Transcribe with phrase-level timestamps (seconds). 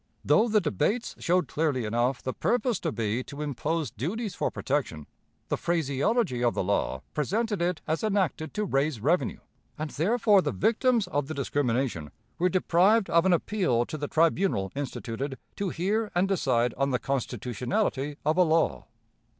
[0.25, 5.05] Though the debates showed clearly enough the purpose to be to impose duties for protection,
[5.49, 9.41] the phraseology of the law presented it as enacted to raise revenue,
[9.77, 12.09] and therefore the victims of the discrimination
[12.39, 16.97] were deprived of an appeal to the tribunal instituted to hear and decide on the
[16.97, 18.87] constitutionality of a law.